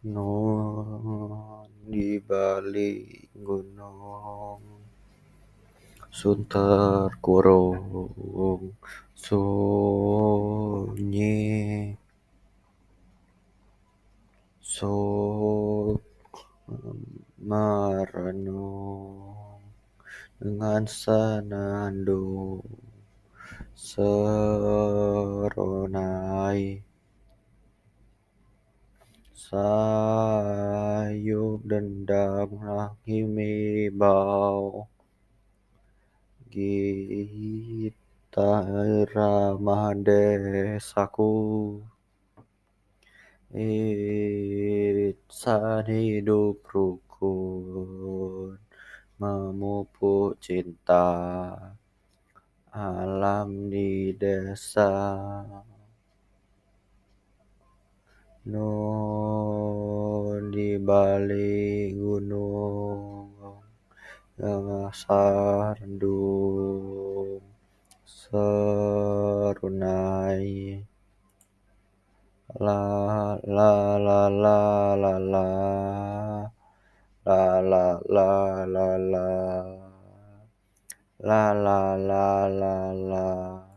Non 0.00 1.68
di 1.84 2.16
balik 2.16 3.36
gunung 3.36 4.64
Sunter 6.08 7.12
kurung 7.20 8.72
sunyi. 9.12 10.56
Sun 14.64 16.00
merenung 17.44 19.20
dengan 20.40 20.88
senandung. 20.88 22.64
Seronai 23.76 24.69
sayup 29.40 30.44
dendang 31.64 32.52
bau 33.96 34.84
gitar 36.52 37.94
irama 39.00 39.96
desaku. 39.96 41.32
Insan 43.56 44.76
hidup 45.88 46.60
rukun 46.68 48.60
memupuk 49.16 50.36
cinta. 50.44 51.08
Alam 52.70 53.66
di 53.72 54.14
desa. 54.14 54.92
Non 58.46 59.19
di 60.60 60.76
balik 60.76 61.96
gunung 61.96 63.32
yang 64.36 64.92
sandung 64.92 66.20
serunai 68.04 69.24
la 72.60 73.40
la 73.40 73.72
la 73.96 74.28
la 74.28 74.60
la 75.00 75.16
la 75.16 75.48
la 77.24 77.64
la 77.64 78.04
la 78.04 78.60
la 78.68 78.84
la 79.00 79.32
la 81.24 81.40
la 81.56 81.96
la 81.96 82.36
la 82.52 82.92
la 83.08 83.69